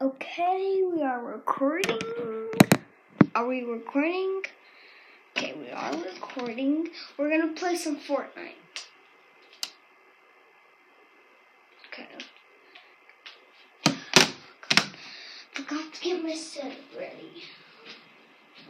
Okay, 0.00 0.80
we 0.94 1.02
are 1.02 1.20
recording. 1.20 1.98
Are 3.34 3.48
we 3.48 3.64
recording? 3.64 4.42
Okay, 5.36 5.54
we 5.58 5.70
are 5.70 5.92
recording. 5.92 6.90
We're 7.16 7.28
gonna 7.28 7.52
play 7.54 7.74
some 7.74 7.98
Fortnite. 7.98 8.54
Okay. 11.88 12.06
Forgot 15.52 15.92
to 15.92 16.00
get 16.00 16.22
my 16.22 16.32
setup 16.32 16.76
ready. 16.96 17.42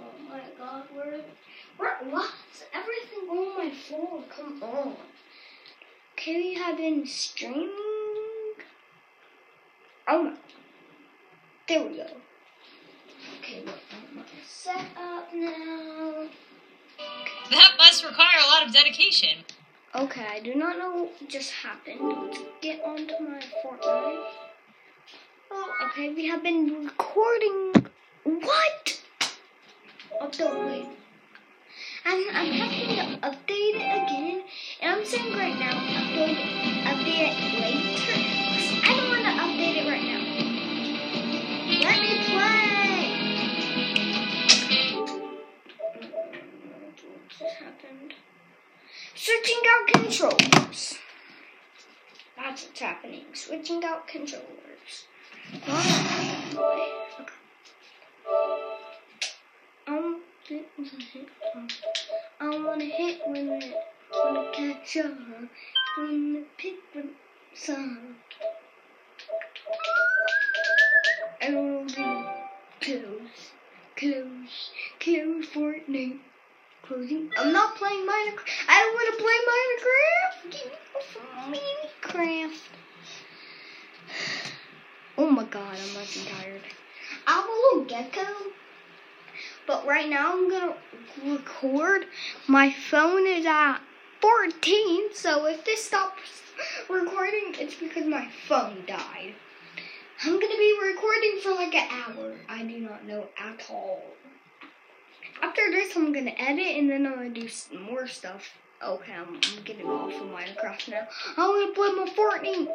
Oh 0.01 0.31
my 0.31 0.41
god, 0.59 0.85
where, 0.95 1.21
where, 1.77 1.99
what's 2.09 2.65
everything 2.73 3.29
on 3.29 3.55
my 3.55 3.71
phone? 3.71 4.25
Come 4.35 4.63
on. 4.63 4.97
Okay, 6.15 6.37
we 6.37 6.55
have 6.55 6.79
been 6.79 7.07
streaming. 7.07 7.69
Oh 10.09 10.23
my. 10.23 10.33
There 11.69 11.83
we 11.83 11.97
go. 11.97 12.07
Okay, 13.41 13.63
look, 13.67 13.75
I'm 13.93 14.25
set 14.47 14.87
up 14.97 15.29
now. 15.35 16.27
That 17.51 17.73
must 17.77 18.05
require 18.05 18.39
a 18.43 18.49
lot 18.49 18.67
of 18.67 18.73
dedication. 18.73 19.45
Okay, 19.95 20.27
I 20.27 20.41
do 20.41 20.55
not 20.55 20.79
know 20.79 21.05
what 21.05 21.29
just 21.29 21.51
happened. 21.51 22.01
Let's 22.01 22.39
get 22.63 22.83
onto 22.83 23.13
my 23.21 23.43
Fortnite. 23.63 24.27
Oh, 25.51 25.73
okay, 25.91 26.15
we 26.15 26.27
have 26.29 26.43
been 26.43 26.87
recording. 26.87 27.75
What? 28.25 29.03
Oh, 30.21 30.27
update. 30.27 30.89
I'm, 32.07 32.29
I'm 32.31 32.53
having 32.53 32.97
to 32.97 33.29
update 33.29 33.75
it 33.75 34.05
again, 34.05 34.43
and 34.81 34.93
I'm 34.97 35.05
saying 35.05 35.37
right 35.37 35.59
now, 35.59 35.73
update 35.73 36.39
it, 36.39 36.85
update 36.87 37.29
it 37.29 37.61
later. 37.61 38.38
Switching 49.49 49.71
out 49.71 49.87
controllers. 49.87 50.99
That's 52.37 52.67
what's 52.67 52.81
happening. 52.81 53.25
Switching 53.33 53.83
out 53.83 54.07
controllers. 54.07 55.07
I 55.67 56.55
wanna 62.41 62.85
hit 62.85 63.27
when 63.27 63.63
it, 63.63 63.75
wanna 64.13 64.53
catch 64.53 64.99
up, 64.99 65.17
wanna 65.97 66.43
pick 66.59 66.93
the 66.93 67.09
sun. 67.55 68.17
I 71.41 71.55
wanna 71.55 71.89
do 71.89 72.27
close, 72.83 73.53
close, 73.97 74.73
close 75.01 75.47
Fortnite. 75.47 76.21
Closing. 76.89 77.31
I'm 77.37 77.53
not 77.53 77.77
playing 77.77 78.07
Minecraft. 78.07 78.49
I 78.67 78.81
don't 78.81 78.95
want 78.95 79.09
to 79.13 79.23
play 79.23 79.39
Minecraft. 79.85 81.51
Me 81.51 81.61
some 82.03 82.23
Minecraft. 82.25 82.59
Oh 85.19 85.31
my 85.31 85.45
god, 85.45 85.71
I'm 85.71 85.77
fucking 85.77 86.33
tired. 86.33 86.63
I'm 87.27 87.45
a 87.45 87.53
little 87.53 87.85
gecko. 87.85 88.27
But 89.67 89.87
right 89.87 90.09
now 90.09 90.33
I'm 90.33 90.49
gonna 90.49 90.75
record. 91.27 92.07
My 92.47 92.73
phone 92.73 93.27
is 93.27 93.45
at 93.45 93.81
14, 94.23 95.13
so 95.13 95.45
if 95.45 95.67
this 95.67 95.85
stops 95.85 96.43
recording, 96.89 97.55
it's 97.59 97.75
because 97.75 98.07
my 98.07 98.31
phone 98.49 98.85
died. 98.87 99.35
I'm 100.25 100.41
gonna 100.41 100.57
be 100.57 100.79
recording 100.83 101.41
for 101.43 101.53
like 101.53 101.75
an 101.75 101.89
hour. 101.91 102.35
I 102.49 102.63
do 102.63 102.79
not 102.79 103.05
know 103.05 103.27
at 103.37 103.67
all. 103.69 104.03
After 105.43 105.71
this, 105.71 105.97
I'm 105.97 106.13
gonna 106.13 106.35
edit 106.37 106.77
and 106.77 106.91
then 106.91 107.07
I'm 107.07 107.15
gonna 107.15 107.31
do 107.31 107.49
some 107.49 107.83
more 107.83 108.07
stuff. 108.07 108.51
Okay, 108.83 109.13
I'm, 109.13 109.35
I'm 109.35 109.63
getting 109.65 109.87
off 109.87 110.13
of 110.15 110.29
Minecraft 110.29 110.89
now. 110.89 111.09
I 111.37 111.49
wanna 111.49 111.73
play 111.75 111.93
my 111.93 112.09
Fortnite. 112.15 112.69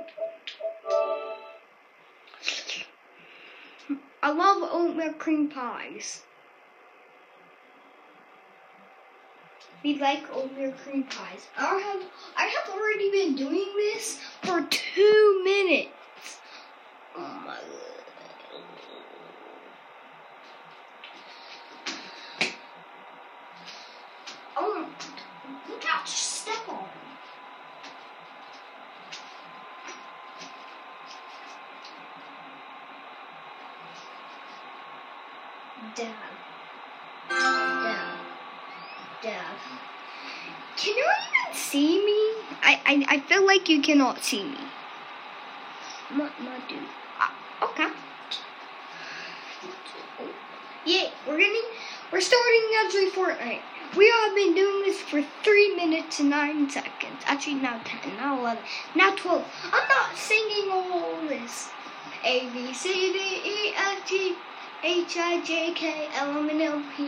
I 4.22 4.32
love 4.32 4.70
oatmeal 4.72 5.14
cream 5.14 5.50
pies. 5.50 6.24
We 9.84 10.00
like 10.00 10.24
oatmeal 10.34 10.72
cream 10.84 11.04
pies. 11.04 11.48
I 11.58 11.78
have 11.78 12.04
I 12.38 12.46
have 12.46 12.70
already 12.74 13.12
been 13.12 13.36
doing 13.36 13.74
this 13.76 14.20
for 14.42 14.66
two 14.70 15.42
minutes. 15.44 15.90
Cannot 43.94 44.24
see 44.24 44.44
me. 44.44 44.58
What, 46.16 46.32
what 46.42 46.68
do? 46.68 46.78
Uh, 47.22 47.66
okay. 47.66 47.90
Yeah, 50.84 51.12
we're 51.28 51.38
getting, 51.38 51.62
we're 52.12 52.20
starting 52.20 52.70
every 52.80 53.12
Fortnite. 53.12 53.62
We 53.96 54.10
have 54.10 54.36
been 54.36 54.56
doing 54.56 54.86
this 54.86 55.00
for 55.00 55.24
three 55.44 55.76
minutes 55.76 56.20
and 56.20 56.32
nine 56.32 56.72
seconds. 56.72 57.22
Actually, 57.28 57.62
now 57.62 57.80
ten, 57.86 58.16
now 58.18 58.40
eleven, 58.40 58.64
now 58.96 59.14
twelve. 59.16 59.46
I'm 59.66 59.88
not 59.88 60.18
singing 60.18 60.72
all 60.72 61.22
this. 61.28 61.70
A 62.26 62.50
B 62.50 62.74
C 62.74 62.90
D 62.90 63.42
E 63.46 63.74
F 63.78 64.10
G 64.10 64.36
H 64.84 65.18
I 65.18 65.46
J 65.46 65.72
K 65.76 66.08
L 66.16 66.36
M 66.36 66.50
N 66.50 66.62
O 66.64 66.84
P 66.98 67.08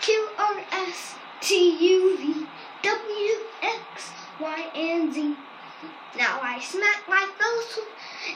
Q 0.00 0.28
R 0.38 0.64
S 0.72 1.14
T 1.42 1.76
U 1.78 2.16
V 2.16 2.46
W 2.82 3.34
X 3.60 4.12
Y 4.40 4.70
and 4.74 5.12
Z. 5.12 5.36
Now 6.16 6.40
I 6.42 6.60
smack 6.60 7.08
my 7.08 7.26
face. 7.38 7.78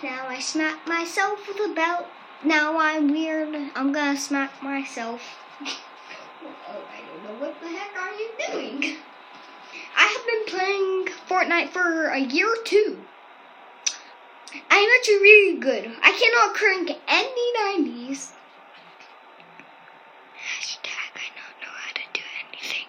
Now 0.02 0.26
I 0.26 0.40
smack 0.40 0.86
myself 0.86 1.46
with 1.46 1.58
a 1.58 1.74
belt. 1.74 2.06
Now 2.42 2.78
I'm 2.78 3.10
weird. 3.12 3.54
I'm 3.74 3.92
gonna 3.92 4.16
smack 4.16 4.62
myself. 4.62 5.20
Oh, 5.62 6.84
I 6.92 7.00
don't 7.00 7.24
know 7.24 7.46
what 7.46 7.60
the 7.60 7.68
heck 7.68 7.96
are 7.96 8.12
you 8.12 8.30
doing. 8.50 8.96
I 9.96 10.06
have 10.06 10.26
been 10.26 10.44
playing 10.46 11.08
Fortnite 11.28 11.70
for 11.70 12.08
a 12.08 12.18
year 12.18 12.52
or 12.52 12.62
two. 12.64 12.98
I'm 14.70 14.88
actually 14.98 15.16
really 15.16 15.58
good. 15.58 15.90
I 16.02 16.12
cannot 16.12 16.54
crank 16.54 16.90
any 17.08 17.88
90s. 17.90 18.32
Hashtag 20.40 21.12
I 21.14 21.28
don't 21.36 21.60
know 21.62 21.74
how 21.74 21.92
to 21.92 22.02
do 22.12 22.22
anything. 22.48 22.86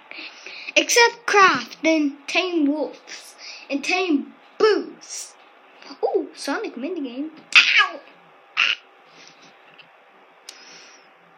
Except 0.75 1.25
craft 1.25 1.78
and 1.84 2.17
tame 2.28 2.66
wolves 2.66 3.35
and 3.69 3.84
tame 3.84 4.34
booths. 4.67 5.35
Ooh, 6.03 6.28
Sonic 6.35 6.75
minigame. 6.75 7.29
Ow! 7.55 8.00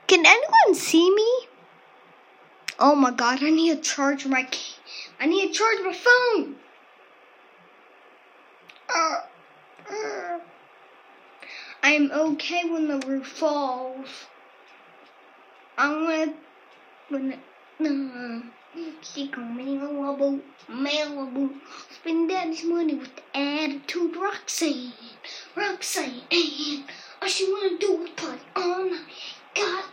Can 0.08 0.26
anyone 0.26 0.74
see 0.74 1.14
me? 1.14 1.48
Oh 2.80 2.96
my 2.96 3.12
god, 3.12 3.44
I 3.44 3.50
need 3.52 3.76
to 3.76 3.90
charge 3.90 4.26
my 4.26 4.48
I 5.20 5.26
need 5.26 5.48
to 5.48 5.54
charge 5.54 5.80
my 5.84 5.94
phone. 5.94 6.56
Uh, 8.90 9.22
uh. 9.92 10.40
I 11.84 11.92
am 11.92 12.12
okay 12.12 12.64
when 12.70 12.88
the 12.88 13.06
roof 13.06 13.28
falls. 13.28 14.26
I'm 15.78 16.06
gonna 16.06 16.34
when 17.10 17.34
uh, 17.82 18.42
she 19.02 19.28
coming 19.28 19.80
Malibu, 19.80 20.42
Malibu. 20.70 21.54
Spend 22.02 22.30
daddy's 22.30 22.64
money 22.64 22.94
with 22.96 23.14
the 23.14 23.38
attitude 23.38 24.16
Roxanne, 24.16 24.94
Roxanne. 25.54 26.86
All 27.22 27.28
she 27.28 27.52
wanna 27.52 27.78
do 27.78 28.04
is 28.04 28.10
party 28.12 28.42
all 28.56 28.86
night. 28.86 29.02
God, 29.54 29.84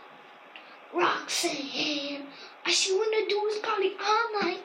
Roxanne. 0.93 2.25
All 2.65 2.71
she 2.71 2.93
wanna 2.93 3.27
do 3.27 3.45
is 3.47 3.59
party 3.59 3.91
all 4.01 4.41
night. 4.41 4.63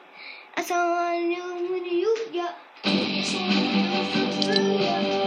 That's 0.55 0.71
all 0.71 0.93
I 0.93 1.19
knew 1.19 1.69
when 1.69 1.83
you 1.83 2.17
got. 2.33 2.55
That's 2.85 3.35
all 3.35 3.41
I 3.41 4.39
knew 4.47 4.77
when 4.77 5.11
you 5.11 5.22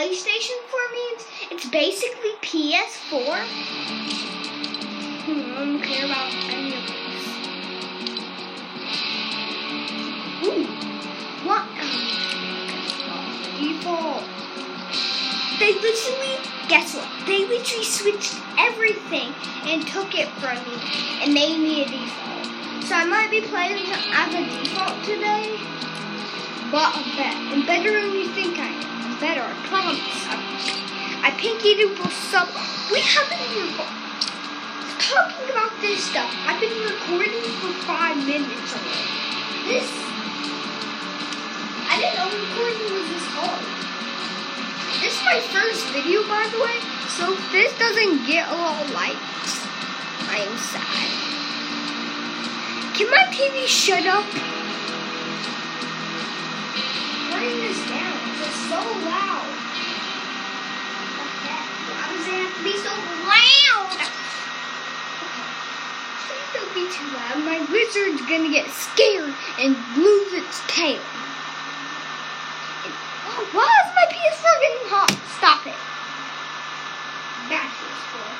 PlayStation 0.00 0.56
4 0.70 0.80
means, 0.94 1.26
it's 1.50 1.68
basically 1.68 2.30
PS4. 2.40 3.36
Hmm, 5.26 5.52
I 5.52 5.64
don't 5.66 5.82
care 5.82 6.06
about 6.06 6.32
any 6.48 6.72
of 6.72 6.80
this. 6.88 7.24
Ooh, 10.46 10.64
what? 11.44 11.68
Default. 13.60 14.24
They 15.60 15.74
literally, 15.74 16.36
guess 16.68 16.94
what? 16.94 17.08
They 17.26 17.44
literally 17.46 17.84
switched 17.84 18.40
everything 18.56 19.34
and 19.64 19.86
took 19.86 20.18
it 20.18 20.28
from 20.40 20.56
me 20.64 20.80
and 21.20 21.34
made 21.34 21.58
me 21.58 21.82
a 21.82 21.84
default. 21.84 22.46
So 22.86 22.94
I 22.94 23.04
might 23.04 23.30
be 23.30 23.42
playing 23.42 23.84
as 23.84 24.32
a 24.32 24.44
default 24.48 25.04
today. 25.04 25.58
But 26.72 26.88
I'm 26.96 27.04
better. 27.18 27.38
I'm 27.52 27.66
better 27.66 28.00
than 28.00 28.12
you 28.14 28.28
think 28.28 28.58
I 28.58 28.68
am. 28.68 28.99
Better, 29.20 29.44
I 29.44 29.52
promise. 29.68 30.00
I, 31.20 31.30
pinky 31.36 31.76
doodle 31.76 32.08
some. 32.08 32.48
We 32.90 33.04
haven't 33.04 33.36
even 33.52 33.68
talking 34.96 35.44
about 35.52 35.76
this 35.84 36.08
stuff. 36.08 36.32
I've 36.48 36.56
been 36.56 36.72
recording 36.88 37.44
for 37.60 37.68
five 37.84 38.16
minutes 38.16 38.72
already. 38.72 39.12
This. 39.68 39.92
I 41.84 42.00
didn't 42.00 42.16
know 42.16 42.32
recording 42.32 42.96
was 42.96 43.12
this 43.12 43.28
hard. 43.36 43.60
This 45.04 45.12
is 45.12 45.24
my 45.28 45.36
first 45.52 45.84
video, 45.92 46.24
by 46.24 46.48
the 46.48 46.56
way. 46.56 46.80
So 47.12 47.36
if 47.36 47.44
this 47.52 47.76
doesn't 47.76 48.24
get 48.26 48.48
a 48.48 48.56
lot 48.56 48.80
of 48.80 48.88
likes, 48.96 49.68
I 50.32 50.48
am 50.48 50.56
sad. 50.56 51.12
Can 52.96 53.10
my 53.12 53.28
TV 53.28 53.68
shut 53.68 54.06
up? 54.08 54.24
turning 57.40 57.60
this 57.60 57.88
down. 57.88 58.19
It's 58.40 58.56
so 58.72 58.80
loud. 58.80 59.52
Why 61.90 62.04
does 62.08 62.26
it 62.26 62.36
have 62.40 62.54
to 62.56 62.62
be 62.64 62.74
so 62.80 62.92
loud? 63.28 63.90
Please 66.24 66.50
don't 66.56 66.72
be 66.74 66.88
too 66.88 67.08
loud. 67.12 67.44
My 67.44 67.60
wizard's 67.70 68.22
gonna 68.24 68.48
get 68.50 68.70
scared 68.70 69.34
and 69.58 69.76
lose 69.96 70.32
its 70.32 70.62
tail. 70.68 71.02
And, 72.84 72.94
oh, 73.28 73.44
why 73.52 73.68
is 73.84 73.90
my 73.92 74.06
PS4 74.08 74.56
getting 74.64 74.88
hot? 74.88 75.12
Stop 75.36 75.66
it. 75.66 75.76
To 77.50 77.58
this 77.58 78.02
floor. 78.14 78.32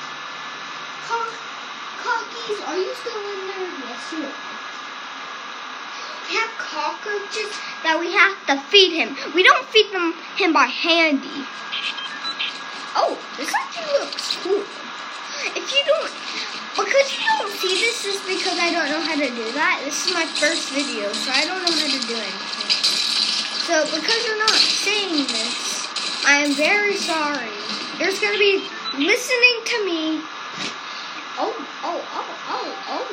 Cockies, 2.01 2.59
are 2.65 2.77
you 2.77 2.95
still 2.95 3.21
in 3.21 3.41
there? 3.51 3.69
Yes, 3.85 4.01
you 4.11 4.23
are 4.25 4.60
have 6.31 6.51
cockroaches 6.57 7.51
that 7.83 7.99
we 7.99 8.11
have 8.15 8.35
to 8.47 8.55
feed 8.71 8.95
him. 8.95 9.15
We 9.35 9.43
don't 9.43 9.65
feed 9.67 9.91
them 9.91 10.13
him 10.35 10.53
by 10.53 10.65
handy. 10.65 11.45
Oh, 12.95 13.15
this 13.37 13.51
actually 13.53 13.91
looks 13.99 14.35
cool. 14.43 14.63
If 15.55 15.65
you 15.71 15.81
don't, 15.87 16.11
because 16.75 17.07
you 17.11 17.23
don't 17.27 17.51
see 17.59 17.75
this, 17.79 18.05
is 18.05 18.19
because 18.27 18.59
I 18.59 18.71
don't 18.71 18.89
know 18.89 19.01
how 19.01 19.15
to 19.15 19.27
do 19.27 19.47
that. 19.55 19.81
This 19.83 20.07
is 20.07 20.13
my 20.13 20.25
first 20.25 20.71
video, 20.71 21.11
so 21.11 21.31
I 21.31 21.43
don't 21.45 21.63
know 21.63 21.71
how 21.71 21.87
to 21.87 22.01
do 22.07 22.15
anything. 22.15 22.71
So 23.67 23.85
because 23.95 24.21
you're 24.27 24.37
not 24.37 24.55
seeing 24.55 25.27
this, 25.27 25.87
I 26.25 26.43
am 26.43 26.53
very 26.53 26.95
sorry. 26.95 27.51
There's 27.97 28.19
gonna 28.19 28.37
be 28.37 28.67
listening 28.97 29.57
to 29.65 29.85
me. 29.85 30.21
Oh, 31.39 31.55
oh, 31.83 32.01
oh, 32.11 32.35
oh, 32.49 32.75
oh, 32.87 33.07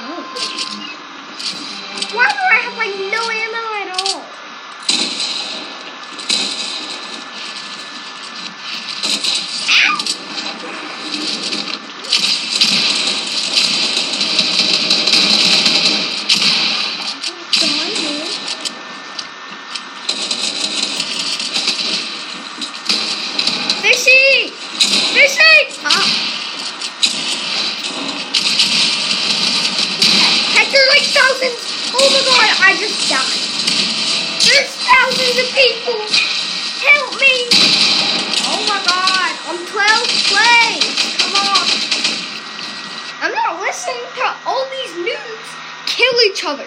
oh. 0.00 1.77
Why 2.10 2.26
do 2.26 2.38
I 2.38 2.56
have 2.62 2.76
like 2.78 2.94
no 2.96 3.20
ammo 3.30 3.64
at 3.82 3.88
all? 4.00 4.22
Fishy! 23.82 24.48
Fishy! 25.12 25.56
Ah. 25.84 26.08
Hector, 30.54 30.84
like 30.88 31.04
thousands 31.04 31.68
Oh 32.00 32.08
my 32.14 32.22
god, 32.22 32.50
I 32.62 32.76
just 32.78 33.10
died. 33.10 33.42
There's 34.46 34.70
thousands 34.86 35.36
of 35.42 35.48
people. 35.50 35.98
Help 36.78 37.10
me. 37.18 37.34
Oh 38.46 38.62
my 38.70 38.78
god, 38.86 39.32
I'm 39.50 39.58
12th 39.66 40.30
place. 40.30 40.86
Come 41.18 41.34
on. 41.42 41.66
I'm 43.20 43.34
not 43.34 43.60
listening 43.60 44.06
to 44.14 44.26
all 44.46 44.64
these 44.70 45.10
noobs 45.10 45.48
kill 45.86 46.22
each 46.30 46.44
other. 46.44 46.66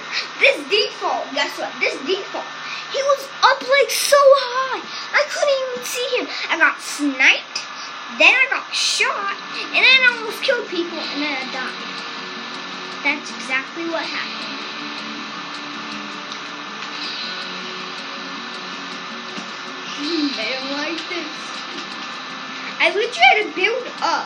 I 22.81 22.89
would 22.89 23.13
try 23.13 23.44
to 23.44 23.48
build 23.54 23.86
up. 24.01 24.25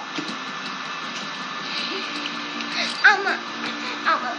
I'm 3.04 3.28
a, 3.28 3.36
I'm 4.07 4.24
a. 4.24 4.31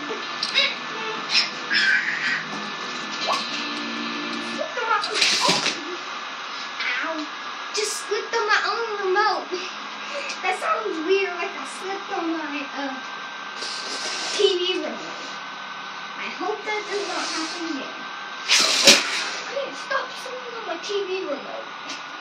Ow. 6.97 7.27
Just 7.77 7.93
slipped 8.09 8.33
on 8.35 8.47
my 8.49 8.61
own 8.65 8.89
remote. 9.05 9.53
That 10.41 10.57
sounds 10.65 10.97
weird, 11.07 11.37
like 11.37 11.53
I 11.53 11.69
slipped 11.77 12.11
on 12.17 12.33
my 12.33 12.65
uh, 12.73 12.97
TV 14.33 14.81
remote. 14.81 14.97
I 16.17 16.33
hope 16.41 16.57
that 16.65 16.83
does 16.89 17.05
not 17.07 17.21
happen 17.21 17.77
again 17.77 18.07
can't 19.57 19.75
stop 19.75 20.09
sitting 20.23 20.53
on 20.59 20.67
my 20.67 20.77
TV 20.85 21.25
remote. 21.25 22.16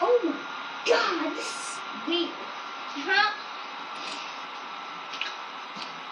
Oh 0.00 0.20
my 0.24 0.34
god, 0.90 1.32
this 1.36 1.46
is 1.46 1.78
weird. 2.08 2.30
Huh? 2.96 3.32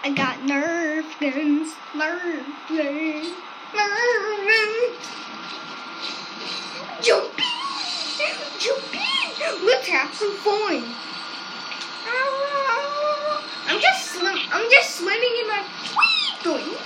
I 0.05 0.11
got 0.15 0.39
nerf 0.41 1.05
guns, 1.21 1.75
nerf 1.95 2.45
guns, 2.69 3.33
nerf 3.73 4.43
guns. 4.47 5.23
Jumping. 7.03 7.45
Let's 9.65 9.89
have 9.89 10.15
some 10.15 10.37
fun. 10.37 10.85
I'm 13.69 13.81
just 13.81 14.07
slim. 14.07 14.39
I'm 14.53 14.71
just 14.71 14.97
swimming 14.99 15.35
in 15.41 15.47
my 15.49 15.65
doing. 16.43 16.77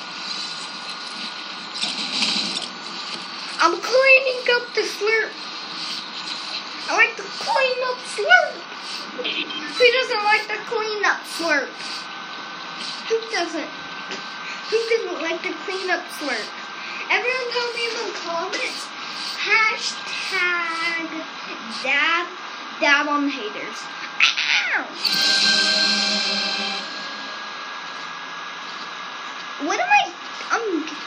I'm 3.60 3.80
cleaning 3.80 4.42
up 4.52 4.74
the 4.74 4.82
slurp. 4.82 5.45
I 6.88 6.94
like 6.94 7.16
to 7.16 7.22
clean 7.22 7.82
up 7.90 7.98
slurp. 8.06 8.54
Who 9.74 9.86
doesn't 9.90 10.22
like 10.22 10.46
the 10.46 10.54
clean 10.70 11.02
up 11.04 11.18
slurp? 11.26 11.66
Who 13.10 13.18
doesn't? 13.34 13.70
Who 14.70 14.78
doesn't 14.90 15.20
like 15.20 15.42
to 15.42 15.52
clean 15.66 15.90
up 15.90 16.06
slurp? 16.14 16.46
Everyone 17.10 17.50
tell 17.50 17.72
me 17.74 17.90
in 17.90 17.94
the 18.06 18.14
comments. 18.14 18.86
Hashtag 19.42 21.10
dab 21.82 22.26
dab 22.80 23.08
on 23.08 23.24
the 23.24 23.30
haters. 23.30 23.82
Ow! 24.70 24.86
What 29.66 29.80
am 29.80 29.88
I? 29.90 30.12
I'm. 30.52 31.05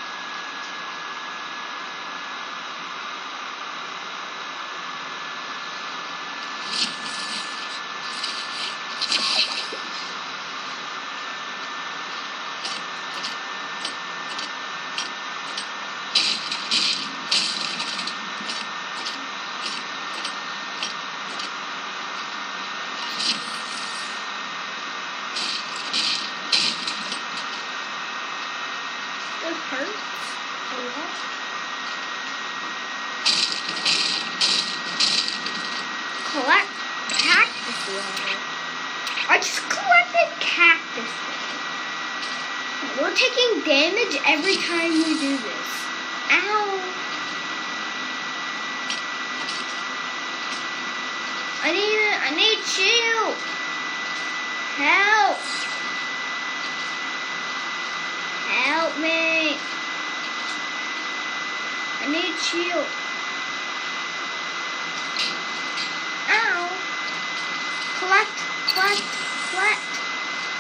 Collect, 68.80 69.04
collect, 69.52 69.92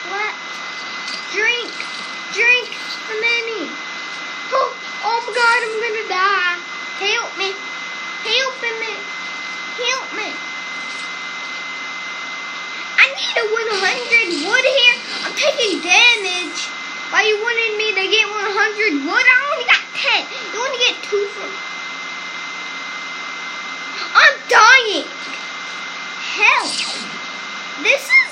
collect. 0.03 0.39
Drink, 1.31 1.71
drink 2.35 2.67
the 3.07 3.15
mini. 3.15 3.63
Oh, 4.51 4.75
oh 5.07 5.19
my 5.23 5.31
god, 5.31 5.59
I'm 5.63 5.79
gonna 5.79 6.03
die. 6.11 6.59
Help 6.99 7.31
me. 7.39 7.55
Help 7.55 8.59
me. 8.59 8.91
Help 9.79 10.07
me. 10.19 10.27
I 12.99 13.07
need 13.07 13.35
a 13.39 13.47
100 13.55 14.51
wood 14.51 14.67
here. 14.67 14.99
I'm 15.23 15.31
taking 15.39 15.79
damage. 15.79 16.59
Why 17.15 17.23
you 17.23 17.39
wanted 17.39 17.71
me 17.79 17.95
to 17.95 18.03
get 18.03 18.27
100 18.27 18.99
wood? 19.07 19.25
I 19.31 19.35
only 19.47 19.63
got 19.63 19.79
10. 19.95 20.27
You 20.27 20.59
only 20.59 20.79
get 20.83 20.99
2 21.07 21.23
from... 21.39 21.55
I'm 24.11 24.35
dying. 24.51 25.07
Hell. 26.35 27.08
This 27.83 28.03
is... 28.03 28.29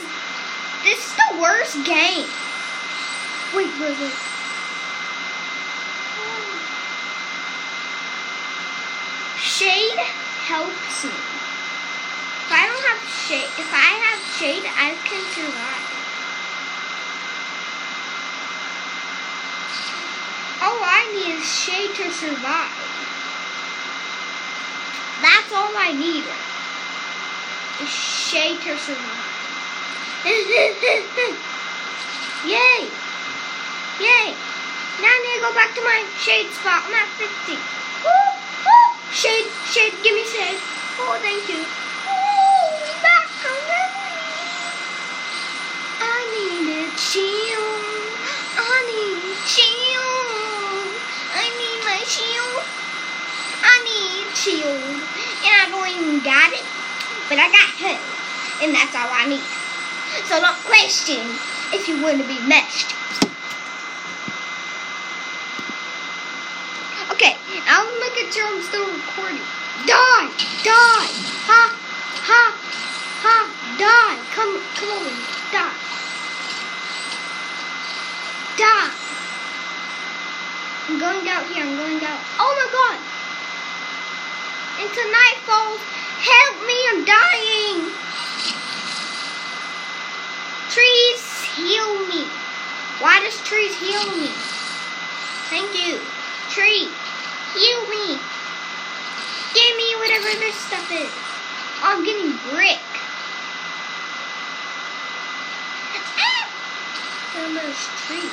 This 0.84 1.00
is 1.06 1.14
the 1.16 1.42
worst 1.42 1.76
game. 1.86 2.28
Wait, 3.56 3.72
wait, 3.80 4.00
wait. 4.00 4.14
Shade 9.40 10.00
helps 10.48 11.04
me. 11.04 11.12
If 12.48 12.52
I 12.52 12.64
don't 12.68 12.86
have 12.88 13.04
shade, 13.10 13.50
if 13.60 13.72
I 13.74 13.92
have 14.08 14.22
shade, 14.40 14.64
I 14.64 14.96
can 15.04 15.24
survive. 15.36 15.98
All 20.64 20.80
I 20.82 21.12
need 21.14 21.36
is 21.36 21.46
shade 21.46 21.96
to 21.96 22.12
survive. 22.12 22.72
That's 25.22 25.52
all 25.52 25.74
I 25.76 25.92
need. 25.92 26.24
Is 27.84 27.90
shade 27.90 28.62
to 28.62 28.78
survive. 28.78 29.27
Yay! 32.46 32.90
Yay! 34.00 34.28
Now 35.02 35.08
I 35.08 35.18
need 35.24 35.36
to 35.38 35.46
go 35.46 35.54
back 35.54 35.74
to 35.76 35.82
my 35.82 36.06
shade 36.20 36.50
spot. 36.52 36.84
I'm 36.86 36.94
at 36.94 37.08
50. 37.16 37.54
Woo! 37.54 38.12
Woo! 38.66 38.88
Shade, 39.14 39.46
shade, 39.70 39.94
give 40.04 40.14
me 40.14 40.26
shade. 40.26 40.60
Oh, 41.00 41.18
thank 41.22 41.48
you. 41.48 41.62
Ooh, 41.62 42.92
back 43.06 43.30
already. 43.46 43.94
I 46.02 46.18
need 46.34 46.66
a 46.76 46.92
shield. 46.98 48.18
I 48.58 48.78
need 48.90 49.22
a 49.22 49.36
shield. 49.46 50.92
I 51.30 51.46
need 51.62 51.80
my 51.86 52.02
shield. 52.10 52.66
I 53.62 53.76
need 53.86 54.28
shield. 54.34 54.98
And 55.46 55.54
I 55.62 55.66
don't 55.70 55.90
even 55.90 56.20
got 56.26 56.52
it. 56.54 56.66
But 57.30 57.38
I 57.38 57.48
got 57.54 57.70
her. 57.86 57.98
And 58.66 58.74
that's 58.74 58.96
all 58.96 59.10
I 59.10 59.26
need. 59.30 59.67
So 60.28 60.42
don't 60.42 60.60
question 60.68 61.24
if 61.72 61.88
you 61.88 62.04
want 62.04 62.20
to 62.20 62.28
be 62.28 62.36
meshed. 62.44 62.92
Okay, 67.16 67.40
I'll 67.64 67.88
make 68.04 68.20
sure 68.36 68.44
I'm 68.44 68.62
still 68.62 68.92
recording. 68.92 69.40
Die! 69.88 70.28
Die! 70.68 71.08
Ha! 71.48 71.64
Ha! 72.28 72.44
Ha! 73.24 73.38
Die! 73.80 74.16
Come, 74.36 74.60
come 74.76 74.92
over. 75.00 75.16
Die! 75.56 75.76
Die! 78.60 78.90
I'm 80.92 81.00
going 81.00 81.24
out 81.32 81.48
here. 81.56 81.64
I'm 81.64 81.78
going 81.80 82.04
out. 82.04 82.20
Oh 82.36 82.52
my 82.52 82.68
god! 82.76 83.00
Into 84.84 85.04
night 85.08 85.40
falls. 85.48 85.80
Help 86.20 86.68
me! 86.68 86.78
I'm 86.92 87.06
dying. 87.08 88.07
Trees 90.70 91.22
heal 91.56 92.08
me. 92.08 92.24
Why 93.00 93.20
does 93.24 93.40
trees 93.44 93.76
heal 93.80 94.06
me? 94.18 94.30
Thank 95.50 95.72
you. 95.76 96.00
Tree, 96.50 96.90
heal 97.54 97.82
me. 97.90 98.20
Give 99.54 99.74
me 99.78 99.96
whatever 100.00 100.32
this 100.40 100.56
stuff 100.56 100.92
is. 100.92 101.12
I'm 101.84 102.04
getting 102.04 102.38
brick. 102.50 102.80
There's 107.54 107.88
trees. 108.06 108.32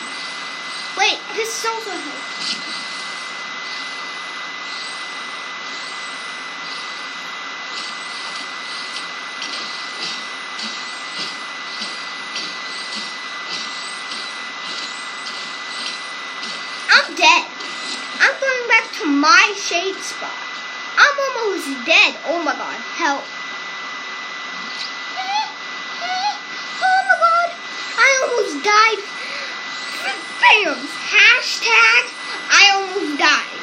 Wait, 0.99 1.19
this 1.35 1.49
is 1.59 1.67
also 1.67 1.91
helps. 1.91 2.57
I'm 16.91 17.15
dead. 17.15 17.47
I'm 18.21 18.41
going 18.41 18.69
back 18.69 18.93
to 18.99 19.07
my 19.07 19.55
shade 19.57 19.97
spot. 19.97 20.31
I'm 20.97 21.19
almost 21.37 21.87
dead. 22.05 22.21
Oh 22.27 22.43
my 22.43 22.53
god, 22.53 22.77
help. 23.01 23.25
Oh 26.85 27.01
my 27.09 27.17
god, 27.17 27.49
I 27.97 28.09
almost 28.25 28.61
died. 28.65 29.01
Bam! 30.41 30.77
Hashtag 30.85 32.03
I 32.53 32.63
almost 32.77 33.17
died. 33.17 33.57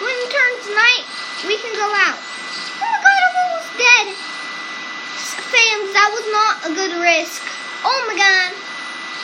When 0.00 0.16
it 0.16 0.30
turns 0.32 0.64
night, 0.72 1.04
we 1.44 1.60
can 1.60 1.74
go 1.76 1.88
out. 1.92 2.16
Oh 2.16 2.88
my 2.88 3.00
god, 3.04 3.20
I'm 3.20 3.36
almost 3.44 3.72
dead. 3.76 4.06
Fams, 5.50 5.92
that 5.92 6.08
was 6.14 6.26
not 6.32 6.54
a 6.64 6.74
good 6.74 6.94
risk. 7.02 7.42
Oh 7.84 8.00
my 8.08 8.16
god. 8.16 8.54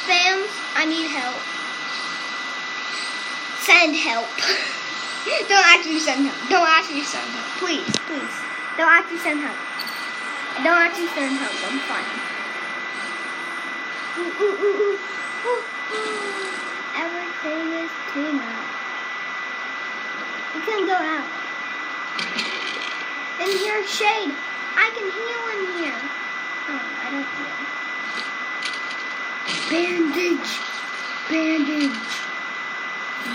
Fams, 0.05 0.53
I 0.77 0.85
need 0.85 1.09
help. 1.09 1.41
Send 3.65 3.97
help. 3.97 4.29
Don't 5.49 5.67
actually 5.67 5.99
send 5.99 6.27
help. 6.27 6.39
Don't 6.49 6.69
actually 6.69 7.03
send 7.03 7.27
help. 7.35 7.47
Please, 7.59 7.83
please. 8.07 8.37
Don't 8.79 8.87
actually 8.87 9.19
send 9.19 9.41
help. 9.43 9.59
Don't 10.63 10.79
actually 10.79 11.11
send 11.19 11.35
help. 11.35 11.51
I'm 11.67 11.83
fine. 11.91 12.07
Ooh, 14.23 14.31
ooh, 14.39 14.55
ooh, 14.55 14.87
ooh. 14.87 14.95
Ooh, 14.95 15.63
ooh. 15.99 16.47
Everything 16.95 17.75
is 17.75 17.91
too 18.15 18.33
much. 18.39 18.71
We 20.55 20.61
can 20.63 20.87
go 20.87 20.95
out. 20.95 21.27
In 23.43 23.51
here, 23.59 23.83
shade. 23.87 24.31
I 24.79 24.91
can 24.95 25.11
heal 25.11 25.45
in 25.53 25.61
here. 25.83 26.01
Oh, 26.71 26.81
I 27.03 27.11
don't 27.11 27.27
heal. 27.35 27.67
Bandage. 29.71 30.51
Bandage. 31.29 32.26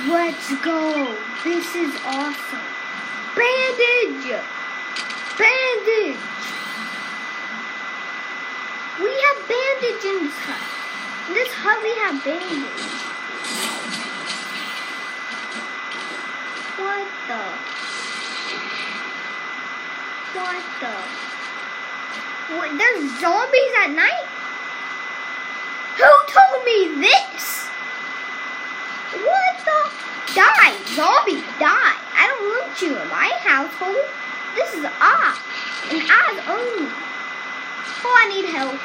Let's 0.07 0.55
go. 0.61 1.17
This 1.43 1.75
is 1.75 1.93
awesome. 2.05 2.67
Bandage. 3.35 4.31
Bandage. 5.37 6.21
We 8.99 9.11
have 9.23 9.37
bandage 9.51 10.03
in 10.05 10.17
this 10.25 10.37
hut. 10.41 10.63
In 11.27 11.33
this 11.35 11.51
hut 11.53 11.77
we 11.83 11.91
have 12.01 12.23
bandage. 12.23 13.01
What 16.79 17.07
the? 17.27 17.43
What 20.39 20.63
the? 20.79 20.95
What, 22.55 22.69
there's 22.77 23.19
zombies 23.19 23.73
at 23.83 23.91
night? 23.91 24.27
Who 25.97 26.11
told 26.31 26.65
me 26.65 27.01
this? 27.01 27.50
Die, 30.33 30.71
zombie, 30.95 31.43
die. 31.59 31.95
I 32.15 32.23
don't 32.27 32.47
want 32.47 32.81
you 32.81 32.95
in 32.95 33.07
my 33.09 33.27
household. 33.43 33.99
This 34.55 34.71
is 34.79 34.85
Oz, 34.87 35.37
and 35.91 35.99
Oz 36.07 36.37
only. 36.47 36.87
Oh, 36.87 38.15
I 38.15 38.25
need 38.31 38.47
help. 38.47 38.79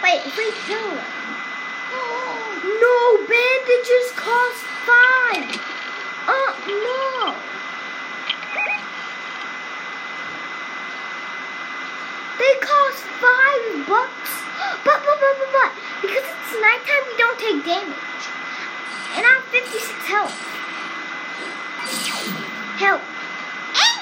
Wait, 0.00 0.24
we 0.36 0.52
kill. 0.64 0.96
No, 2.66 2.96
bandages 3.28 4.10
cost 4.16 4.64
five. 4.88 5.52
Uh, 6.26 6.52
no. 6.66 7.36
They 12.40 12.54
cost 12.64 13.02
five 13.20 13.86
bucks. 13.86 14.32
But, 14.84 15.02
but, 15.04 15.18
but, 15.20 15.36
but, 15.38 15.52
but, 15.52 15.72
because 16.00 16.24
it's 16.24 16.60
nighttime, 16.60 17.04
we 17.06 17.16
don't 17.18 17.38
take 17.38 17.64
damage. 17.64 18.15
And 19.16 19.24
I 19.24 19.32
have 19.32 19.48
56 19.48 20.12
health. 20.12 20.36
Help. 22.76 23.00
Eh. 23.00 23.96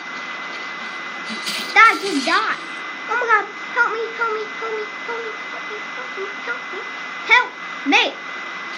Just 2.04 2.26
die. 2.26 2.58
Oh 3.06 3.22
my 3.22 3.26
god, 3.30 3.46
help 3.72 3.90
me, 3.94 4.02
help 4.18 4.34
me, 4.34 4.42
help 4.58 4.74
me, 4.74 4.84
help 5.06 5.22
me, 5.22 5.30
help 5.50 5.64
me, 5.70 5.78
help 5.94 6.10
me, 6.18 6.26
help 6.44 6.62
me. 6.74 6.80
Help 7.30 7.48
me. 7.86 8.04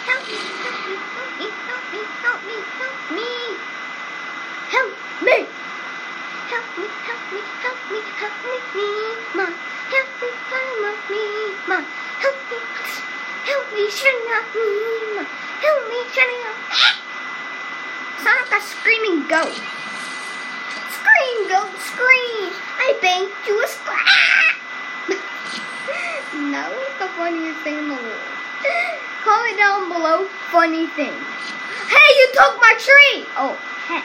Help 0.07 0.23
me, 0.29 0.39
help 0.63 0.79
me, 0.87 0.95
help 1.17 1.33
me, 1.41 1.49
help 1.67 1.85
me, 1.91 2.01
help 2.23 2.41
me, 2.45 2.57
help 2.77 2.99
me. 3.17 3.31
Help 4.69 4.93
me. 5.25 5.39
Help 6.53 6.67
me, 6.77 6.87
help 7.07 7.23
me, 7.33 7.41
help 7.65 7.81
me, 7.89 8.01
help 8.21 8.37
me, 8.45 8.55
me, 8.77 8.89
ma. 9.35 9.47
Help 9.91 10.11
me, 10.21 10.29
help 10.53 11.01
me, 11.11 11.25
ma. 11.67 11.79
Help 12.21 12.39
me, 12.51 12.59
help 13.49 13.67
me, 13.73 13.85
up, 14.37 14.47
me, 14.55 14.67
ma. 15.17 15.46
Help 15.57 15.83
me, 15.89 15.99
shut 16.13 16.29
up. 16.29 16.57
Sound 18.21 18.49
a 18.53 18.61
screaming 18.61 19.27
goat. 19.29 19.57
Scream, 20.93 21.49
goat, 21.49 21.73
scream. 21.81 22.53
I 22.77 22.93
banged 23.01 23.33
you 23.47 23.57
a 23.63 23.67
scrap. 23.67 24.57
that 25.09 26.69
was 26.69 26.93
the 27.01 27.09
funniest 27.17 27.61
thing 27.65 27.79
in 27.79 27.89
the 27.89 27.95
world. 27.95 28.37
Comment 29.25 29.57
down 29.57 29.89
below 29.89 30.29
funny 30.53 30.87
thing. 30.93 31.17
Hey, 31.89 32.09
you 32.21 32.27
took 32.35 32.61
my 32.61 32.75
tree. 32.79 33.25
Oh, 33.37 33.57
heck. 33.89 34.05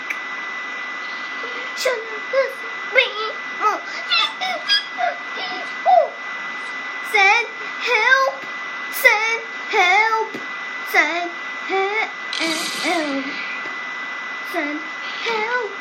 Send 1.75 2.01
help. 7.91 8.33
Send 8.93 9.41
help. 9.69 10.50
Send 10.91 11.31
help. 11.71 12.11
Send 14.51 14.79
help. 15.23 15.71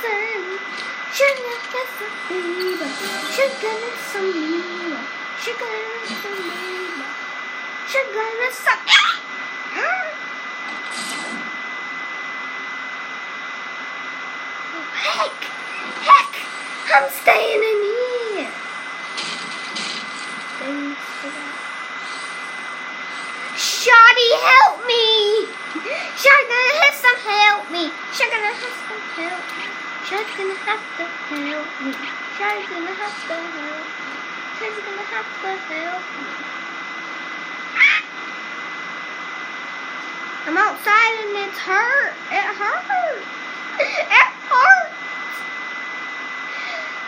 Send. 0.00 0.46
Sugar 1.10 1.58
is 1.74 1.94
a 1.98 2.10
fever. 2.28 2.86
Sugar 3.34 3.78
is 3.82 4.14
a 4.14 4.30
fever. 4.30 5.02
Sugar 5.42 5.78
is 6.04 6.10
a 6.10 6.14
fever. 6.22 7.08
Sugar 7.88 8.30
Heck! 15.02 15.38
Heck! 16.06 16.32
I'm 16.94 17.08
staying 17.10 17.58
in 17.58 17.78
here. 18.38 18.54
Thanks 20.60 21.04
for 21.20 21.30
that. 21.30 21.56
Shoddy, 23.56 24.30
help 24.42 24.84
me! 24.84 25.46
Shotgun 26.18 26.70
has 26.82 26.96
some 27.00 27.16
me. 28.16 28.24
Shotgun 28.24 28.40
has 28.40 28.72
some 28.88 29.04
help. 29.12 29.44
Shotgun 30.08 30.48
has 30.56 30.80
to 30.96 31.04
have 31.04 31.20
to 31.28 31.36
help 31.36 31.68
me. 31.84 31.92
Has 32.40 32.64
to 32.64 32.80
have 32.96 33.16
to 33.28 33.36
help 33.36 33.60
me. 33.60 34.16
Shotgun 34.56 34.96
has 35.04 35.28
to 35.36 35.52
help 35.74 36.04
me. 36.16 36.24
I'm 40.46 40.56
outside 40.56 41.14
and 41.26 41.36
it's 41.44 41.58
hurt. 41.58 42.14
It 42.30 42.46
hurts. 42.56 43.26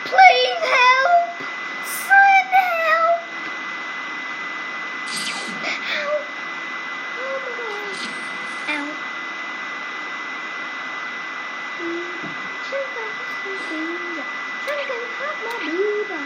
Please 0.04 0.64
help. 0.64 1.30
Send 1.86 2.52
help. 2.52 3.20
Help. 5.88 6.24
Oh 7.16 7.36
my 7.44 7.50
God. 7.56 7.96
Help. 8.68 8.96
Sugar, 11.78 13.08
sugar, 13.38 14.26
sugar, 14.66 15.02
help 15.14 15.38
my 15.46 15.54
booba. 15.70 16.20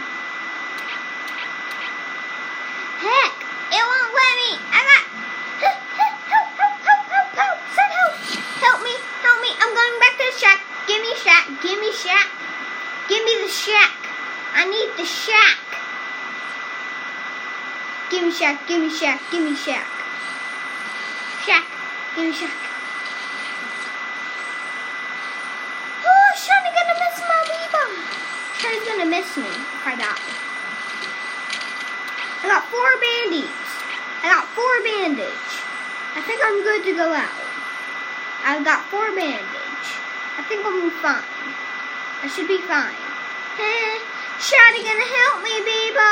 Heck, 3.03 3.35
it 3.69 3.83
won't 3.85 4.11
let 4.17 4.33
me. 4.41 4.51
I 4.73 4.81
got. 4.81 5.05
Help, 5.61 5.77
help, 5.93 6.17
help, 6.25 6.49
help, 6.57 6.77
help, 6.81 7.05
help, 7.05 7.29
help. 7.37 7.57
Send 7.69 7.93
help. 7.93 8.17
Help 8.65 8.79
me, 8.81 8.93
help 9.21 9.39
me. 9.45 9.51
I'm 9.61 9.71
going 9.77 9.97
back 10.01 10.17
to 10.17 10.25
the 10.25 10.35
shack. 10.41 10.59
Give 10.87 11.01
me 11.05 11.13
shack. 11.21 11.45
Give 11.61 11.77
me 11.77 11.93
shack. 11.93 12.27
Give 13.07 13.23
me 13.23 13.45
the 13.45 13.52
shack. 13.63 13.95
I 14.59 14.67
need 14.67 14.91
the 14.99 15.07
shack. 15.07 15.55
Give 18.11 18.23
me 18.27 18.31
shack. 18.31 18.67
Give 18.67 18.81
me 18.83 18.91
shack. 18.91 19.23
Give 19.31 19.39
me 19.39 19.55
shack. 19.55 19.87
Shack. 21.47 21.63
Give 22.15 22.27
me 22.27 22.33
shack. 22.35 22.57
Oh, 26.03 26.29
Shiny 26.35 26.71
gonna 26.75 26.95
miss 26.99 27.17
my 27.23 27.39
Weeba. 27.47 27.83
Shany's 28.59 28.83
gonna 28.83 29.07
miss 29.07 29.29
me 29.39 29.47
if 29.47 29.87
I 29.87 29.95
die. 29.95 30.23
I 32.43 32.45
got 32.51 32.67
four 32.67 32.91
bandies. 32.99 33.63
I 34.23 34.25
got 34.27 34.45
four 34.51 34.75
bandage. 34.83 35.51
I 36.15 36.21
think 36.27 36.43
I'm 36.43 36.59
good 36.67 36.83
to 36.83 36.93
go 36.99 37.15
out. 37.15 37.39
I've 38.43 38.65
got 38.65 38.83
four 38.91 39.07
bandage. 39.15 39.87
I 40.35 40.43
think 40.51 40.65
I'm 40.67 40.91
fine. 40.99 41.23
I 42.23 42.27
should 42.27 42.47
be 42.47 42.59
fine. 42.67 43.02
Shotty 43.53 44.81
gonna 44.83 45.05
help 45.05 45.43
me, 45.43 45.55
Biba. 45.61 46.11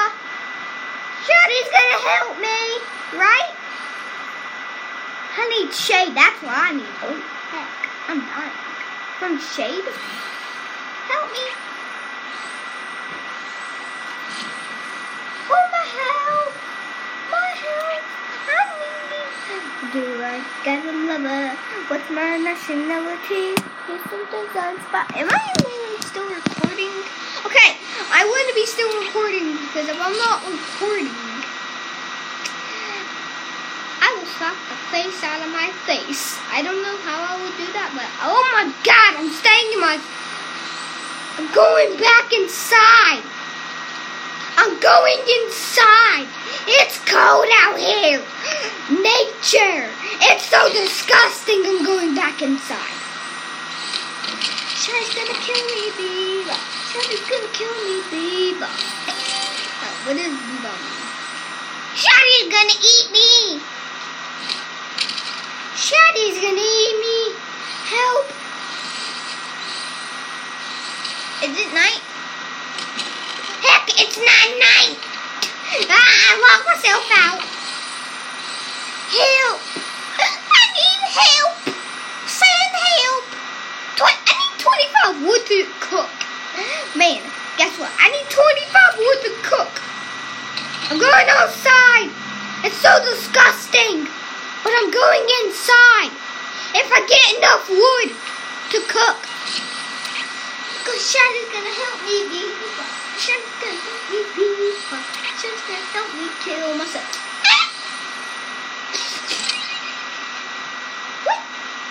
Shotty's 1.26 1.70
gonna 1.74 2.00
help 2.06 2.38
me, 2.38 2.60
right? 3.18 3.52
I 5.38 5.48
need 5.50 5.74
shade. 5.74 6.14
That's 6.14 6.42
what 6.44 6.54
I 6.54 6.72
need. 6.74 6.86
Oh, 7.02 7.18
heck. 7.50 7.68
I'm 8.08 8.20
dying. 8.22 8.54
From 9.18 9.40
shade? 9.40 9.88
Help 11.10 11.32
me. 11.32 11.46
Oh, 15.50 15.66
my 15.72 15.86
health. 15.98 16.56
My 17.32 17.50
health. 17.58 18.06
I 18.50 18.64
need. 19.10 19.94
Do 19.94 20.04
I 20.24 20.38
got 20.64 20.86
a 20.86 20.94
lover? 21.10 21.58
What's 21.88 22.10
my 22.12 22.38
nationality? 22.38 23.58
Here's 23.88 24.04
something 24.10 24.46
on 24.62 24.80
spot. 24.88 25.16
Am 25.16 25.30
I? 25.30 25.91
Okay, 27.52 27.76
I 28.16 28.24
want 28.24 28.48
to 28.48 28.56
be 28.56 28.64
still 28.64 28.88
recording 29.04 29.60
because 29.60 29.92
if 29.92 30.00
I'm 30.00 30.16
not 30.16 30.40
recording, 30.48 31.12
I 34.00 34.08
will 34.16 34.24
slap 34.40 34.56
the 34.72 34.80
face 34.88 35.20
out 35.20 35.44
of 35.44 35.52
my 35.52 35.68
face. 35.84 36.40
I 36.48 36.64
don't 36.64 36.80
know 36.80 36.96
how 37.04 37.28
I 37.28 37.36
will 37.36 37.52
do 37.60 37.68
that, 37.76 37.92
but 37.92 38.08
oh 38.24 38.40
my 38.56 38.72
god, 38.88 39.20
I'm 39.20 39.28
staying 39.36 39.68
in 39.76 39.84
my. 39.84 40.00
I'm 40.00 41.52
going 41.52 42.00
back 42.00 42.32
inside. 42.32 43.20
I'm 44.56 44.80
going 44.80 45.20
inside. 45.44 46.32
It's 46.72 47.04
cold 47.04 47.52
out 47.68 47.76
here. 47.76 48.24
Nature. 48.96 49.92
It's 50.24 50.48
so 50.48 50.72
disgusting. 50.72 51.68
I'm 51.68 51.84
going 51.84 52.16
back 52.16 52.40
inside. 52.40 52.96
Shawty's 54.80 55.12
gonna 55.12 55.36
kill 55.44 55.60
me, 55.68 55.92
Biba. 56.00 56.81
Shawty's 56.92 57.22
gonna 57.22 57.48
kill 57.54 57.72
me, 57.88 58.02
Biba. 58.12 58.68
Uh, 58.68 59.92
what 60.04 60.18
is 60.18 60.28
Biba 60.28 60.72
mean? 60.76 61.02
Shawty's 61.96 62.52
gonna 62.52 62.76
eat 62.84 63.08
me. 63.16 63.62
Shawty's 65.74 66.36
gonna 66.36 66.60
eat 66.60 66.96
me. 67.00 67.36
Help. 67.88 68.28
Is 71.48 71.56
it 71.64 71.72
night? 71.74 72.04
Heck, 73.64 73.88
it's 73.96 74.18
not 74.18 74.48
night. 74.60 75.00
Ah, 75.90 75.96
I 75.96 76.36
locked 76.44 76.66
myself 76.68 77.08
out. 77.24 77.40
Help. 79.16 79.62
I 80.60 80.64
need 80.76 81.02
help. 81.08 81.56
Send 82.28 82.74
help. 82.84 83.24
I 84.04 84.36
need 84.36 84.60
25 84.60 85.26
wood 85.26 85.46
to 85.46 85.66
cook. 85.80 86.21
Man, 86.96 87.24
guess 87.58 87.72
what? 87.80 87.92
I 87.96 88.12
need 88.12 88.28
25 88.28 89.00
wood 89.00 89.20
to 89.24 89.32
cook. 89.48 89.74
I'm 90.92 91.00
going 91.00 91.30
outside. 91.40 92.12
It's 92.68 92.76
so 92.84 92.92
disgusting. 93.00 94.04
But 94.64 94.74
I'm 94.76 94.92
going 94.92 95.26
inside. 95.44 96.12
If 96.76 96.88
I 96.92 97.00
get 97.08 97.40
enough 97.40 97.64
wood 97.72 98.12
to 98.76 98.80
cook. 98.92 99.20
Because 100.84 101.02
Shadow's 101.02 101.50
gonna 101.56 101.72
help 101.72 102.04
me 102.04 102.28
be. 102.28 102.44
Shadow's 103.16 103.56
gonna 103.64 103.80
help 103.80 104.04
me 104.12 104.20
be. 104.36 104.76
Shadow's 105.40 105.64
gonna 105.64 105.88
help 105.96 106.12
me 106.14 106.28
kill 106.44 106.76
myself. 106.76 107.08
What? 111.24 111.42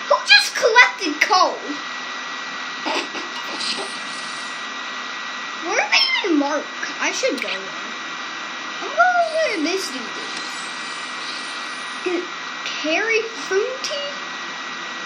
Who 0.09 0.17
just 0.29 0.55
collected 0.55 1.17
coal? 1.25 1.57
Where 5.65 5.81
are 5.81 5.91
they 5.91 6.05
even 6.25 6.39
marked? 6.39 6.69
I 7.01 7.13
should 7.13 7.41
go 7.41 7.49
there. 7.49 7.81
I'm 8.81 8.93
going 8.97 9.29
where 9.37 9.61
this 9.65 9.93
dude. 9.93 10.21
Carrie 12.81 13.21
Funty? 13.45 14.09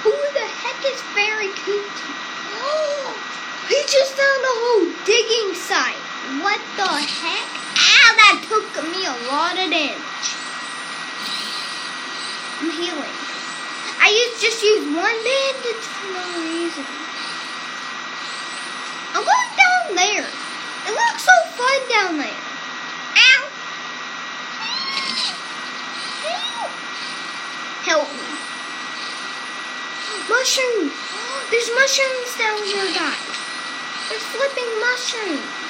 Who 0.07 0.15
the 0.15 0.47
heck 0.47 0.79
is 0.87 1.01
Fairy 1.11 1.51
Cootie? 1.59 2.15
Oh, 2.55 3.11
he 3.69 3.83
just 3.91 4.15
found 4.15 4.43
a 4.47 4.55
whole 4.63 4.87
digging 5.03 5.59
site. 5.59 5.99
What 6.39 6.63
the 6.79 6.87
heck? 6.87 7.49
Ow, 7.75 8.11
that 8.15 8.47
took 8.47 8.71
me 8.95 9.03
a 9.11 9.17
lot 9.27 9.59
of 9.59 9.67
damage. 9.75 10.29
I'm 12.63 12.71
healing. 12.79 13.17
I 13.99 14.09
used 14.15 14.39
just 14.41 14.63
used 14.63 14.87
one 14.95 15.19
bandage 15.19 15.85
for 15.99 16.07
no 16.15 16.25
reason. 16.47 16.87
I'm 19.19 19.25
going 19.27 19.53
down 19.59 19.97
there. 19.99 20.44
It 20.87 20.93
looks 20.93 21.25
so 21.25 21.37
fun 21.57 21.81
down 21.89 22.19
there. 22.19 22.41
Ow! 23.17 23.43
Help 27.85 28.09
me. 28.13 28.29
Mushrooms! 30.29 30.93
There's 31.51 31.71
mushrooms 31.75 32.37
down 32.39 32.63
here, 32.65 32.93
guys. 32.95 33.35
There's 34.09 34.23
flipping 34.23 34.71
mushrooms. 34.81 35.65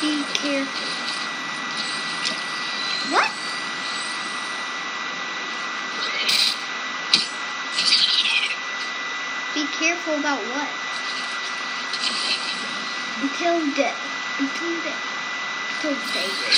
Be 0.00 0.22
careful. 0.32 0.88
What? 3.12 3.30
Be 9.54 9.66
careful 9.98 10.20
about 10.20 10.38
what? 10.38 10.70
Until 13.22 13.58
death. 13.74 13.98
Until 14.38 14.74
death. 14.82 15.02
Until 15.74 15.94
Savior. 16.14 16.52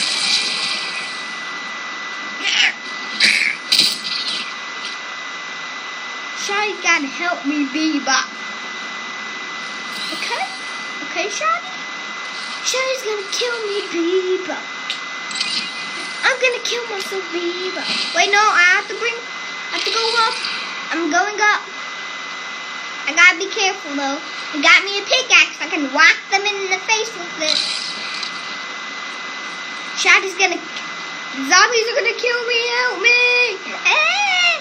Shawty 6.37 6.83
gotta 6.83 7.07
help 7.07 7.46
me, 7.46 7.64
Bebop. 7.72 8.29
Okay? 10.20 10.44
Okay, 11.09 11.29
Shawty? 11.29 11.72
Shawty's 12.64 13.03
gonna 13.03 13.29
kill 13.33 13.57
me, 13.64 13.81
Bebop. 13.88 14.64
I'm 16.24 16.37
gonna 16.40 16.64
kill 16.64 16.85
myself, 16.88 17.24
Bebop. 17.33 18.14
Wait, 18.14 18.31
no, 18.31 18.40
I 18.40 18.64
have 18.76 18.88
to 18.88 18.94
bring, 18.98 19.14
I 19.14 19.79
have 19.79 19.85
to 19.85 19.92
go 19.92 20.05
up. 20.26 20.35
I'm 20.92 21.11
going 21.11 21.40
up. 21.40 21.79
I 23.06 23.14
gotta 23.14 23.38
be 23.38 23.48
careful 23.48 23.96
though. 23.96 24.18
You 24.52 24.62
got 24.62 24.84
me 24.84 24.98
a 24.98 25.04
pickaxe. 25.06 25.56
I 25.62 25.68
can 25.70 25.88
whack 25.94 26.18
them 26.30 26.42
in 26.42 26.56
the 26.68 26.80
face 26.84 27.12
with 27.14 27.30
it. 27.40 27.58
Shotty's 30.00 30.34
gonna. 30.34 30.58
Zombies 31.46 31.86
are 31.88 31.96
gonna 31.96 32.18
kill 32.18 32.40
me. 32.48 32.60
Help 32.80 32.96
me! 33.00 33.20
Eh! 33.84 34.60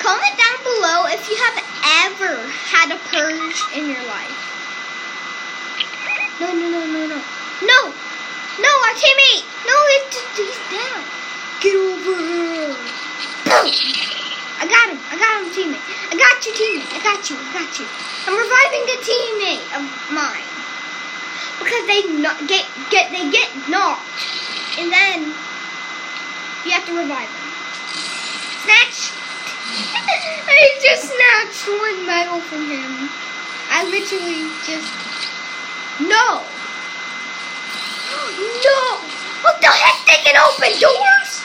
Comment 0.00 0.34
down 0.38 0.58
below 0.64 1.06
if 1.12 1.28
you 1.28 1.36
have 1.36 1.58
ever 2.06 2.34
had 2.48 2.90
a 2.90 2.98
purge 3.10 3.58
in 3.76 3.90
your 3.90 4.02
life. 4.06 4.38
No, 6.40 6.52
no, 6.52 6.70
no, 6.70 6.86
no, 6.86 7.06
no. 7.06 7.22
No! 7.62 7.80
No, 8.60 8.68
our 8.68 8.94
teammate! 8.98 9.44
No, 9.66 9.76
it's, 9.94 10.18
he's 10.36 10.58
down. 10.70 11.02
Get 11.60 11.76
over 11.76 12.16
here. 12.18 12.76
Boom! 13.44 14.21
I 14.62 14.70
got 14.70 14.94
him. 14.94 15.00
I 15.10 15.18
got 15.18 15.42
him, 15.42 15.50
teammate. 15.50 15.82
I 15.82 16.14
got 16.14 16.38
you, 16.46 16.54
teammate. 16.54 16.86
I 16.94 17.02
got 17.02 17.18
you. 17.26 17.34
I 17.34 17.50
got 17.50 17.74
you. 17.82 17.86
I'm 18.30 18.38
reviving 18.38 18.86
a 18.86 18.98
teammate 19.02 19.66
of 19.74 19.82
mine 20.14 20.46
because 21.58 21.82
they 21.90 22.06
get 22.46 22.62
get 22.86 23.10
they 23.10 23.26
get 23.34 23.50
knocked, 23.66 24.06
and 24.78 24.86
then 24.86 25.34
you 26.62 26.70
have 26.78 26.86
to 26.86 26.94
revive 26.94 27.26
them. 27.26 27.46
Snatch. 28.62 29.10
I 30.46 30.78
just 30.78 31.10
snatched 31.10 31.66
one 31.66 32.06
medal 32.06 32.38
from 32.46 32.62
him. 32.70 33.10
I 33.66 33.82
literally 33.90 34.46
just 34.62 34.86
no. 36.06 36.46
No! 38.62 38.78
What 39.42 39.60
the 39.60 39.66
heck? 39.66 40.06
They 40.06 40.22
can 40.22 40.36
open 40.38 40.78
doors? 40.78 41.42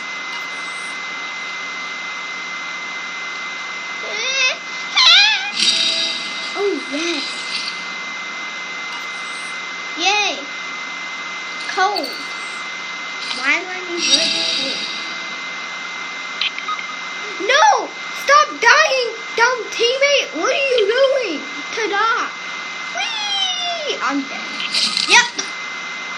Oh, 6.59 6.76
yes. 6.91 7.23
Yay. 9.97 10.37
Cold. 11.73 12.07
Why 13.37 13.59
do 13.59 13.65
I 13.67 13.79
need 13.89 14.03
red? 14.13 14.97
No! 17.49 17.87
Stop 18.23 18.47
dying, 18.61 19.09
dumb 19.35 19.59
teammate! 19.73 20.29
What 20.37 20.53
are 20.53 20.67
you 20.69 20.81
doing? 20.87 21.41
Ta-da! 21.73 22.29
Whee! 22.95 23.97
I'm 24.01 24.21
dead. 24.21 24.47
Yep. 25.09 25.27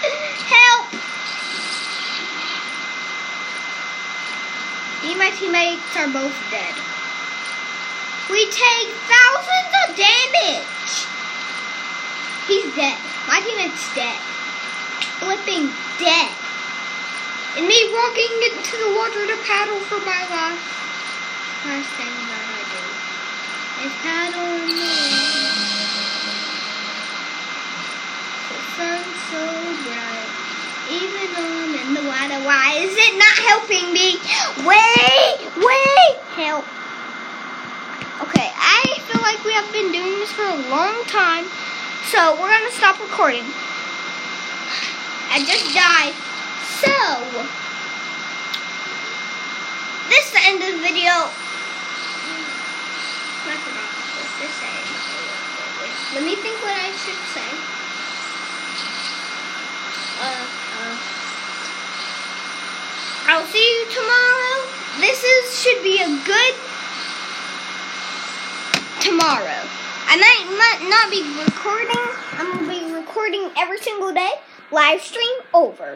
Help! 0.54 0.86
Me 5.02 5.08
and 5.10 5.18
my 5.18 5.30
teammates 5.30 5.96
are 5.96 6.08
both 6.12 6.36
dead. 6.50 6.89
We 8.30 8.46
take 8.46 8.88
thousands 9.10 9.72
of 9.82 9.96
damage. 9.98 10.94
He's 12.46 12.70
dead. 12.78 12.98
My 13.26 13.42
teammate's 13.42 13.94
dead. 13.94 14.18
Flipping 15.18 15.66
dead. 15.98 16.30
And 17.58 17.66
me 17.66 17.78
walking 17.90 18.30
into 18.46 18.76
the 18.78 18.94
water 18.94 19.26
to 19.26 19.36
paddle 19.42 19.80
for 19.90 19.98
my 20.06 20.22
life. 20.30 20.62
Last 21.66 21.90
thing 21.98 22.14
that 22.30 22.44
I 22.54 22.62
do 22.70 22.82
is 23.82 23.94
paddle 23.98 24.46
in 24.62 24.78
the 24.78 24.86
water. 24.86 25.50
The 28.46 28.58
sun's 28.78 29.18
so 29.26 29.42
bright. 29.90 30.30
Even 30.86 31.26
though 31.34 31.50
I'm 31.50 31.74
in 31.82 31.88
the 31.98 32.06
water, 32.06 32.38
why 32.46 32.78
is 32.78 32.94
it 32.94 33.18
not 33.18 33.38
helping 33.50 33.92
me? 33.92 34.22
Wait, 34.62 35.50
wait, 35.58 36.14
help. 36.38 36.64
Feel 39.20 39.36
like 39.36 39.44
we 39.44 39.52
have 39.52 39.70
been 39.70 39.92
doing 39.92 40.16
this 40.16 40.32
for 40.32 40.48
a 40.48 40.56
long 40.72 41.04
time, 41.04 41.44
so 42.08 42.40
we're 42.40 42.48
gonna 42.48 42.72
stop 42.72 42.98
recording. 42.98 43.44
I 45.28 45.44
just 45.44 45.76
died. 45.76 46.16
So, 46.80 46.88
this 50.08 50.24
is 50.24 50.32
the 50.32 50.40
end 50.40 50.64
of 50.64 50.72
the 50.72 50.80
video. 50.80 51.12
I 53.44 53.60
forgot 53.60 53.92
what 53.92 54.24
to 54.40 54.48
say. 54.56 54.72
Let 56.16 56.24
me 56.24 56.34
think 56.40 56.56
what 56.64 56.80
I 56.80 56.88
should 56.96 57.20
say. 57.36 57.50
Uh, 60.16 60.48
uh. 60.80 60.96
I'll 63.28 63.46
see 63.52 63.60
you 63.60 63.84
tomorrow. 63.92 64.64
This 64.98 65.22
is 65.22 65.60
should 65.60 65.82
be 65.82 66.00
a 66.00 66.08
good 66.24 66.69
tomorrow. 69.00 69.60
I 70.12 70.16
might, 70.20 70.44
might 70.60 70.84
not 70.92 71.10
be 71.10 71.24
recording. 71.40 72.04
I'm 72.36 72.52
gonna 72.52 72.68
be 72.68 72.92
recording 72.92 73.50
every 73.56 73.78
single 73.78 74.12
day. 74.12 74.30
Live 74.70 75.00
stream 75.00 75.38
over. 75.54 75.88